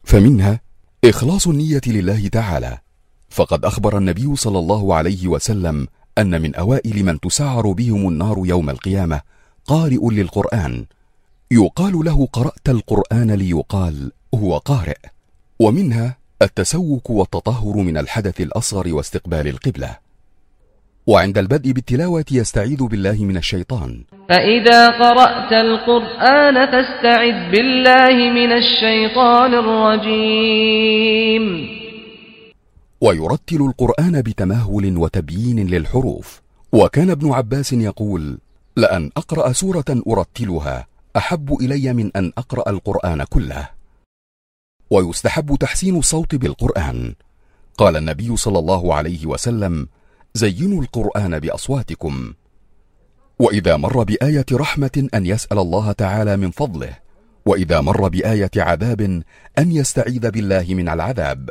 [0.04, 0.60] فمنها
[1.04, 2.78] إخلاص النية لله تعالى.
[3.28, 5.86] فقد أخبر النبي صلى الله عليه وسلم
[6.18, 9.20] أن من أوائل من تسعر بهم النار يوم القيامة
[9.66, 10.86] قارئ للقرآن.
[11.50, 14.98] يقال له قرأت القرآن ليقال هو قارئ.
[15.58, 20.07] ومنها التسوك والتطهر من الحدث الأصغر واستقبال القبلة.
[21.08, 24.04] وعند البدء بالتلاوة يستعيذ بالله من الشيطان.
[24.28, 31.44] فإذا قرأت القرآن فاستعذ بالله من الشيطان الرجيم.
[33.00, 36.40] ويرتل القرآن بتمهل وتبيين للحروف.
[36.72, 38.38] وكان ابن عباس يقول
[38.76, 43.68] لأن أقرأ سورة أرتلها أحب إلي من أن أقرأ القرآن كله.
[44.90, 47.14] ويستحب تحسين الصوت بالقرآن.
[47.78, 49.88] قال النبي صلى الله عليه وسلم
[50.34, 52.32] زينوا القرآن بأصواتكم.
[53.38, 56.98] وإذا مر بآية رحمة أن يسأل الله تعالى من فضله
[57.46, 59.00] وإذا مر بآية عذاب
[59.58, 61.50] أن يستعيذ بالله من العذاب.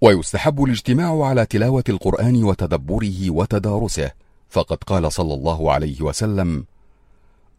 [0.00, 4.10] ويستحب الاجتماع على تلاوة القرآن وتدبره وتدارسه.
[4.48, 6.64] فقد قال صلى الله عليه وسلم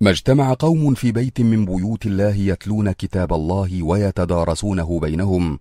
[0.02, 5.60] ما اجتمع قوم في بيت من بيوت الله يتلون كتاب الله ويتدارسونه بينهم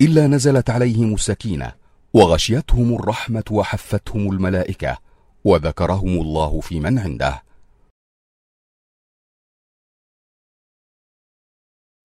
[0.00, 1.72] إلا نزلت عليهم السكينة
[2.14, 4.98] وغشيتهم الرحمة وحفتهم الملائكة
[5.44, 7.42] وذكرهم الله في من عنده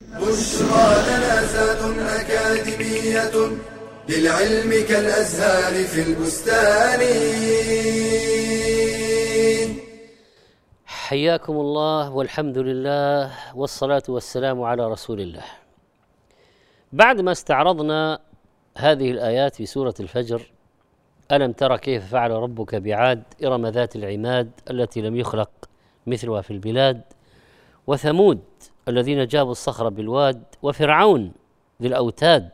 [0.01, 3.57] بشرى لنا زاد أكاديمية
[4.09, 7.01] للعلم كالأزهار في البستان
[10.85, 15.43] حياكم الله والحمد لله والصلاة والسلام على رسول الله.
[16.91, 18.19] بعد ما استعرضنا
[18.77, 20.41] هذه الآيات في سورة الفجر.
[21.31, 25.49] ألم تر كيف فعل ربك بعاد إرم ذات العماد التي لم يخلق
[26.07, 27.01] مثلها في البلاد
[27.87, 28.39] وثمود
[28.87, 31.31] الذين جابوا الصخر بالواد وفرعون
[31.81, 32.49] ذي الأوتاد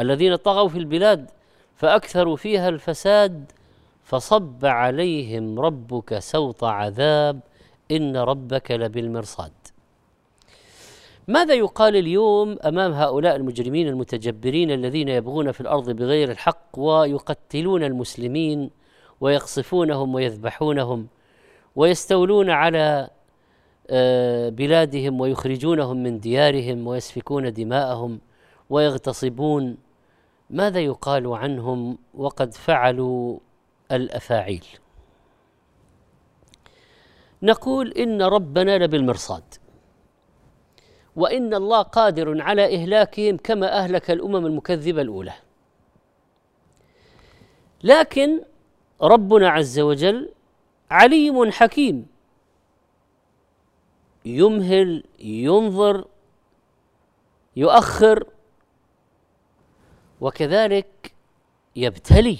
[0.00, 1.30] الذين طغوا في البلاد
[1.76, 3.52] فأكثروا فيها الفساد
[4.04, 7.40] فصب عليهم ربك سوط عذاب
[7.90, 9.52] إن ربك لبالمرصاد.
[11.28, 18.70] ماذا يقال اليوم أمام هؤلاء المجرمين المتجبرين الذين يبغون في الأرض بغير الحق ويقتلون المسلمين
[19.20, 21.06] ويقصفونهم ويذبحونهم
[21.76, 23.10] ويستولون على
[23.90, 28.20] آه، بلادهم ويخرجونهم من ديارهم ويسفكون دماءهم
[28.70, 29.76] ويغتصبون.
[30.50, 33.38] ماذا يقال عنهم وقد فعلوا
[33.92, 34.64] الأفاعيل؟
[37.42, 39.61] نقول إن ربنا لبالمرصاد.
[41.16, 45.32] وإن الله قادر على إهلاكهم كما أهلك الأمم المكذبة الأولى.
[47.84, 48.40] لكن
[49.02, 50.32] ربنا عز وجل
[50.90, 52.06] عليم حكيم.
[54.24, 56.04] يمهل ينظر
[57.56, 58.26] يؤخر
[60.20, 61.14] وكذلك
[61.76, 62.38] يبتلي.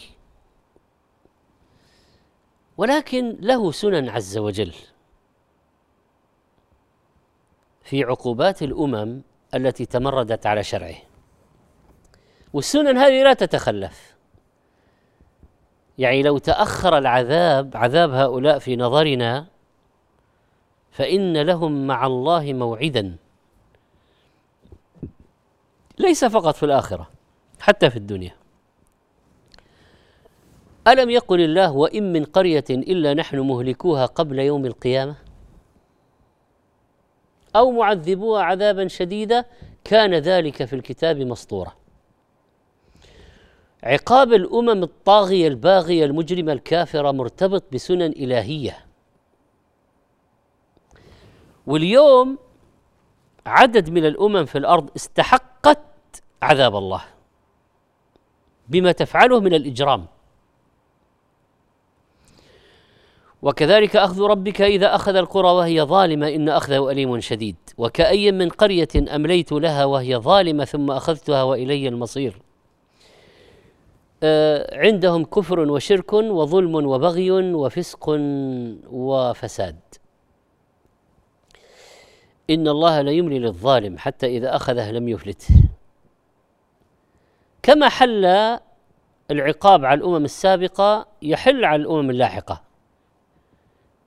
[2.77, 4.75] ولكن له سنن عز وجل.
[7.85, 9.23] في عقوبات الأمم
[9.55, 10.97] التي تمردت على شرعه.
[12.53, 14.17] والسنن هذه لا تتخلف.
[15.99, 19.47] يعني لو تأخر العذاب عذاب هؤلاء في نظرنا
[20.91, 23.17] فإن لهم مع الله موعدا.
[25.99, 27.11] ليس فقط في الآخرة
[27.61, 28.35] حتى في الدنيا.
[30.89, 35.17] ألم يقل الله وإن من قرية إلا نحن مهلكوها قبل يوم القيامة؟
[37.57, 39.45] أو معذبوها عذابا شديدا
[39.85, 41.73] كان ذلك في الكتاب مسطورا.
[43.83, 48.87] عقاب الأمم الطاغية الباغية المجرمه الكافره مرتبط بسنن إلهية.
[51.67, 52.39] واليوم
[53.47, 55.79] عدد من الأمم في الأرض استحقت
[56.43, 57.03] عذاب الله
[58.69, 60.07] بما تفعله من الإجرام.
[63.43, 67.57] وكذلك أخذ ربك إذا أخذ القرى وهي ظالمة إن أخذه أليم شديد.
[67.79, 72.39] وكأي من قرية أمليت لها وهي ظالمة ثم أخذتها وإلي المصير.
[74.23, 78.17] آه، عندهم كفر وشرك وظلم وبغي وفسق
[78.91, 79.79] وفساد.
[82.51, 85.55] إن الله لا يملي للظالم حتى إذا أخذه لم يفلته.
[87.63, 88.25] كما حل
[89.31, 92.72] العقاب على الأمم السابقة يحل على الأمم اللاحقة.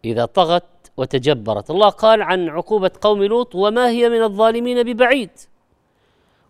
[0.06, 0.64] إذا طغت
[0.98, 1.72] وتجبرت.
[1.72, 5.30] الله قال عن عقوبة قوم لوط وما هي من الظالمين ببعيد؟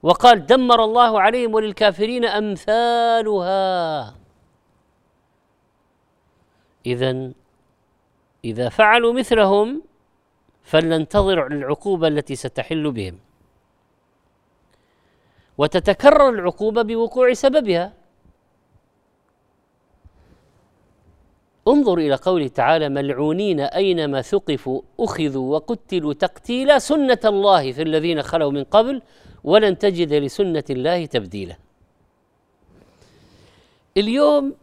[0.03, 3.55] وقال دمر الله عليهم وللكافرين أمثالها.
[6.85, 7.31] اذا
[8.45, 9.81] إذا فعلوا مثلهم
[10.63, 13.19] فلننتظر العقوبة التي ستحل بهم.
[15.57, 17.93] وتتكرر العقوبة بوقوع سببها.
[21.67, 28.51] انظر إلى قوله تعالى ملعونين أينما ثقفوا أخذوا وقتلوا تقتيلا سنة الله في الذين خلوا
[28.51, 29.01] من قبل
[29.43, 31.58] ولن تجد لسنة الله تبديلا.
[33.97, 34.54] اليوم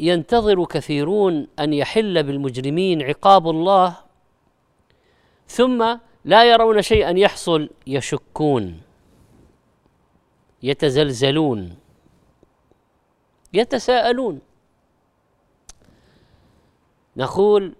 [0.00, 3.96] ينتظر كثيرون أن يحل بالمجرمين عقاب الله
[5.48, 8.80] ثم لا يرون شيئا يحصل يشكون
[10.62, 11.76] يتزلزلون
[13.54, 14.47] يتساءلون.
[17.18, 17.74] نقول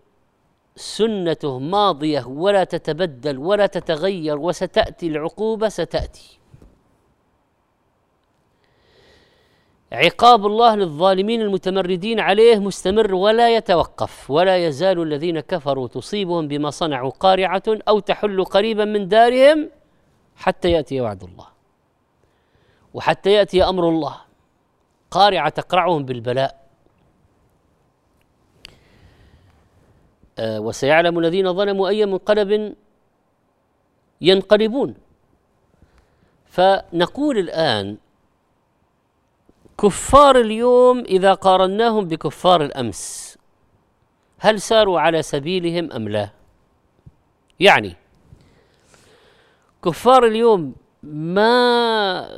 [0.76, 6.38] سنته ماضية ولا تتبدل ولا تتغير وستأتي العقوبة ستأتي.
[9.92, 17.10] عقاب الله للظالمين المتمردين عليه مستمر ولا يتوقف ولا يزال الذين كفروا تصيبهم بما صنعوا
[17.10, 19.70] قارعة أو تحل قريبا من دارهم
[20.36, 21.46] حتى يأتي وعد الله.
[22.94, 24.16] وحتى يأتي أمر الله.
[25.10, 26.67] قارعة تقرعهم بالبلاء.
[30.40, 32.74] وسيعلم الذين ظلموا أي منقلب
[34.20, 34.94] ينقلبون.
[36.46, 37.96] فنقول الآن
[39.78, 43.38] كفار اليوم إذا قارناهم بكفار الأمس
[44.38, 46.30] هل ساروا على سبيلهم أم لا؟
[47.60, 47.96] يعني
[49.84, 52.28] كفار اليوم ما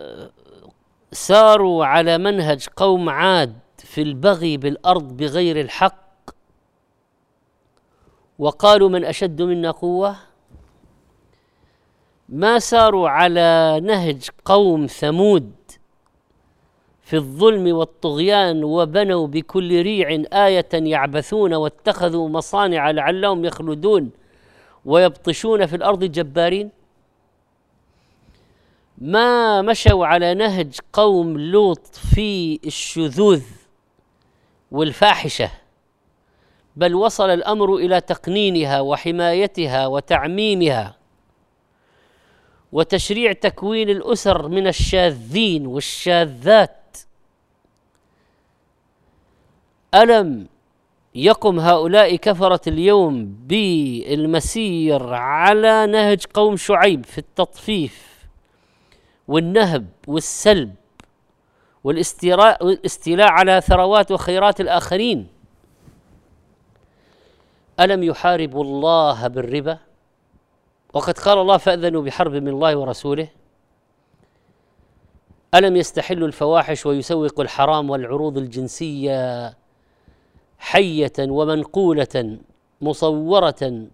[1.13, 6.10] ساروا على منهج قوم عاد في البغي بالأرض بغير الحق
[8.41, 10.17] وقالوا من أشد منا قوة؟
[12.29, 15.53] ما ساروا على نهج قوم ثمود
[17.03, 24.11] في الظلم والطغيان وبنوا بكل ريع آية يعبثون واتخذوا مصانع لعلهم يخلدون
[24.85, 26.71] ويبطشون في الأرض جبارين؟
[28.99, 33.43] ما مشوا على نهج قوم لوط في الشذوذ
[34.71, 35.60] والفاحشة
[36.81, 40.97] بل وصل الأمر إلى تقنينها وحمايتها وتعميمها
[42.73, 46.97] وتشريع تكوين الأسر من الشاذين والشاذات.
[49.95, 50.47] ألم
[51.15, 58.27] يقم هؤلاء كفرة اليوم بالمسير على نهج قوم شعيب في التطفيف
[59.29, 60.75] والنهب والسلب
[61.85, 65.40] والاستيلاء على ثروات وخيرات الآخرين؟
[67.81, 69.79] ألم يحاربوا الله بالربا؟
[70.95, 73.29] وقد قال الله فأذنوا بحرب من الله ورسوله.
[75.55, 79.55] ألم يستحلوا الفواحش ويسوقوا الحرام والعروض الجنسية
[80.59, 82.39] حية ومنقولة
[82.81, 83.87] مصورة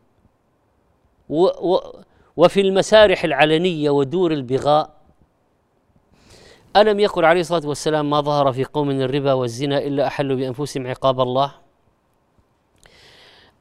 [1.29, 1.81] و و
[2.37, 4.91] وفي المسارح العلنية ودور البغاء؟
[6.77, 11.21] ألم يقل عليه الصلاة والسلام ما ظهر في قوم الربا والزنا إلا أحلوا بأنفسهم عقاب
[11.21, 11.66] الله؟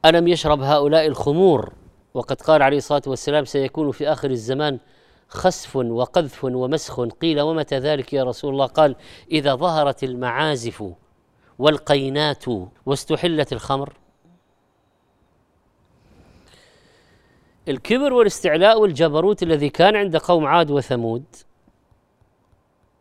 [0.06, 1.72] ألم يشرب هؤلاء الخمور؟
[2.14, 4.78] وقد قال عليه الصلاة والسلام سيكون في آخر الزمان
[5.28, 7.00] خسف وقذف ومسخ.
[7.00, 8.96] قيل ومتى ذلك يا رسول الله؟ قال
[9.30, 10.84] إذا ظهرت المعازف
[11.58, 12.44] والقينات
[12.86, 13.92] واستحلت الخمر.
[17.68, 21.24] الكبر والاستعلاء والجبروت الذي كان عند قوم عاد وثمود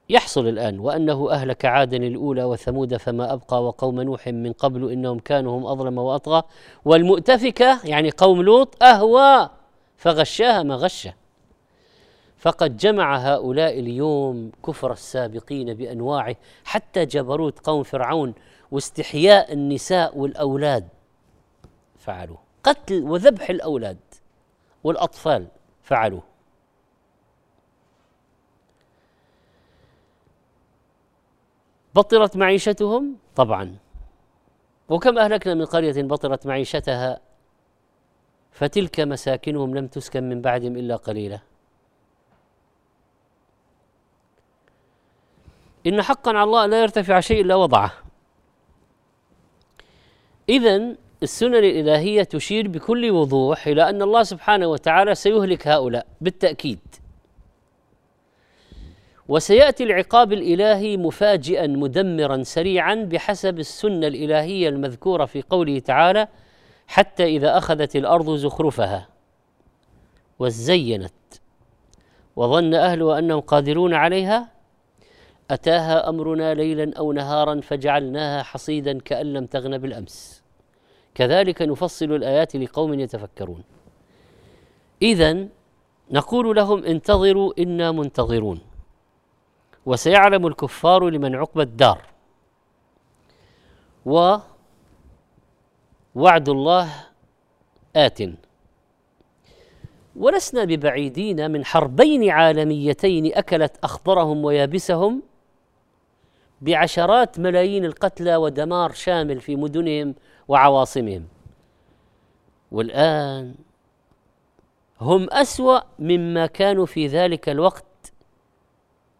[0.10, 5.60] يحصل الآن وأنه أهلك عادا الأولى وثمود فما أبقى وقوم نوح من قبل إنهم كانوا
[5.60, 6.43] هم أظلم وأطغى.
[6.86, 9.49] والمؤتفكة يعني قوم لوط أهوى
[9.97, 11.14] فغشاها ما غشه
[12.38, 16.36] فقد جمع هؤلاء اليوم كفر السابقين بأنواعه
[16.66, 18.34] حتى جبروت قوم فرعون
[18.72, 20.88] واستحياء النساء والأولاد
[21.97, 22.38] فعلوه.
[22.64, 23.97] قتل وذبح الأولاد
[24.84, 25.47] والأطفال
[25.84, 26.34] فعلوه.
[31.96, 33.76] بطرت معيشتهم؟ طبعا.
[34.89, 37.20] وكم أهلكنا من قرية بطرت معيشتها؟
[38.52, 41.39] فتلك مساكنهم لم تسكن من بعدهم إلا قليلا.
[45.88, 47.93] إن حقا على الله لا يرتفع شيء إلا وضعه.
[50.50, 56.80] اذا السنن الإلهية تشير بكل وضوح إلى أن الله سبحانه وتعالى سيهلك هؤلاء بالتأكيد.
[59.28, 66.28] وسيأتي العقاب الإلهي مفاجئا مدمرا سريعا بحسب السنة الإلهية المذكورة في قوله تعالى
[66.88, 69.07] حتى إذا أخذت الأرض زخرفها
[70.39, 71.11] وزينت.
[72.36, 74.49] وظن اهلها أنهم قادرون عليها
[75.51, 80.43] أتاها أمرنا ليلا أو نهارا فجعلناها حصيدا كأن لم تغن بالأمس.
[81.15, 83.63] كذلك نفصل الآيات لقوم يتفكرون.
[85.01, 85.47] اذا
[86.11, 88.74] نقول لهم انتظروا إنا منتظرون.
[89.86, 92.01] وسيعلم الكفار لمن عقبى الدار.
[94.05, 94.38] و
[96.15, 96.89] وعد الله
[97.95, 98.19] آت.
[100.15, 105.21] ولسنا ببعيدين من حربين عالميتين أكلت أخضرهم ويابسهم
[106.61, 110.15] بعشرات ملايين القتلى ودمار شامل في مدنهم
[110.47, 111.27] وعواصمهم.
[112.71, 113.55] والآن
[115.01, 117.86] هم أسوأ مما كانوا في ذلك الوقت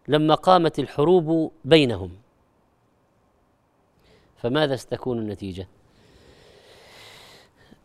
[0.08, 2.10] لما قامت الحروب بينهم.
[4.36, 5.68] فماذا ستكون النتيجة؟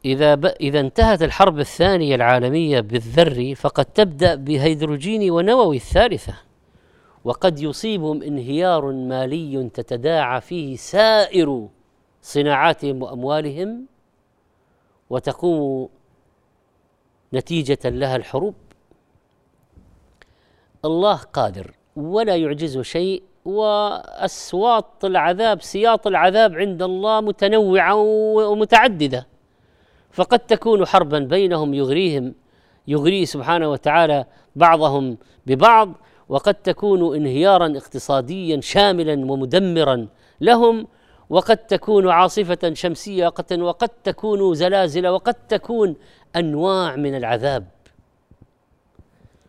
[0.05, 0.45] إذا ب...
[0.45, 6.33] إذا انتهت الحرب الثانية العالمية بالذري فقد تبدأ بهيدروجيني ونووي الثالثة
[7.23, 11.67] وقد يصيبهم انهيار مالي تتداعى فيه سائر
[12.21, 13.85] صناعاتهم وأموالهم
[15.09, 15.89] وتقوم
[17.33, 18.55] نتيجة لها الحروب.
[20.85, 21.80] الله قادر.
[21.95, 29.27] ولا يعجزه شيء وأصوات العذاب سياط العذاب عند الله متنوعة ومتعددة.
[30.11, 32.33] فقد تكون حربا بينهم يغريهم
[32.87, 34.25] يغري سبحانه وتعالى
[34.55, 35.93] بعضهم ببعض
[36.29, 40.07] وقد تكون انهيارا اقتصاديا شاملا ومدمرا
[40.41, 40.87] لهم
[41.29, 45.95] وقد تكون عاصفة شمسية وقد تكون زلازل وقد تكون
[46.35, 47.67] أنواع من العذاب.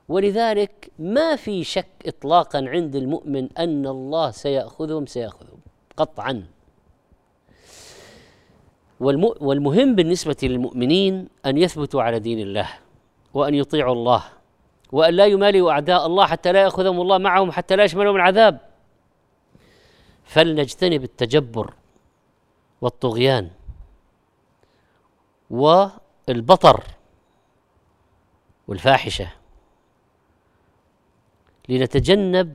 [0.09, 5.61] ولذلك ما في شك إطلاقا عند المؤمن أن الله سيأخذهم سيأخذهم
[5.97, 6.47] قطعا.
[9.01, 12.69] والمهم بالنسبة للمؤمنين أن يثبتوا على دين الله
[13.35, 14.25] وأن يطيعوا الله
[14.93, 18.61] وأن لا يمالئوا أعداء الله حتى لا يأخذهم الله معهم حتى لا يشملهم العذاب.
[20.25, 21.75] فلنجتنب التجبر
[22.81, 23.51] والطغيان
[25.51, 26.85] والبطر
[28.69, 29.42] والفاحشة.
[31.69, 32.55] لنتجنب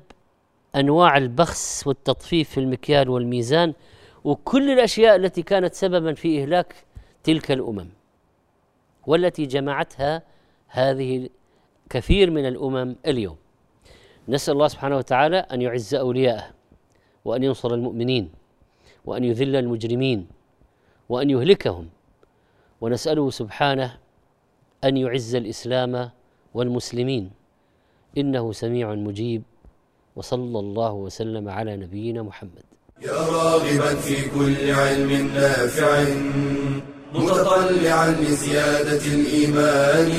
[0.75, 3.73] أنواع البخس والتطفيف في المكيال والميزان
[4.23, 6.75] وكل الأشياء التي كانت سببا في إهلاك
[7.23, 7.89] تلك الأمم
[9.07, 10.23] والتي جمعتها
[10.67, 11.29] هذه
[11.89, 13.35] كثير من الأمم اليوم.
[14.29, 16.51] نسأل الله سبحانه وتعالى أن يعز أولياءه
[17.25, 18.31] وأن ينصر المؤمنين
[19.05, 20.27] وأن يذل المجرمين
[21.09, 21.89] وأن يهلكهم.
[22.81, 23.97] ونسأله سبحانه
[24.83, 26.09] أن يعز الإسلام
[26.53, 27.36] والمسلمين.
[28.17, 29.43] إنه سميع مجيب
[30.15, 32.65] وصلى الله وسلم على نبينا محمد.
[33.01, 36.03] يا راغبا في كل علم نافع
[37.15, 40.11] متطلعا لزيادة الإيمان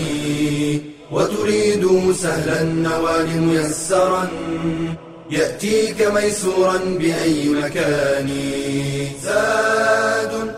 [1.12, 4.28] وتريد سهلا النوال ميسرا
[5.30, 8.28] يأتيك ميسورا بأي مكان.
[9.22, 10.54] زاد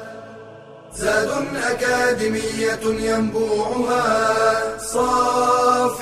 [0.95, 1.31] زاد
[1.71, 4.05] أكاديمية ينبوعها
[4.79, 6.01] صاف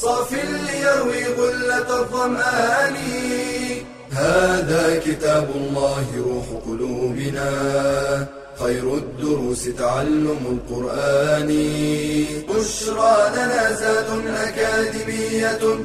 [0.00, 2.96] صاف ليروي غلة الظمآن.
[4.12, 7.50] هذا كتاب الله روح قلوبنا.
[8.60, 11.48] خير الدروس تعلم القرآن.
[12.48, 15.78] بشرى لنا زاد أكاديمية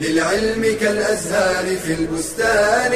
[0.00, 2.92] للعلم كالأزهار في البستان.